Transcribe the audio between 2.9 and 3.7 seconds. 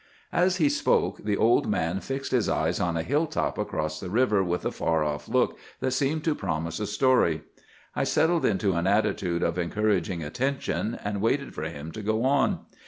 a hilltop